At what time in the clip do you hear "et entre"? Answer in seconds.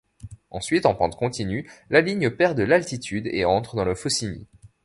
3.27-3.75